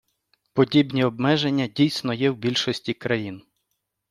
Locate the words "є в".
2.13-2.35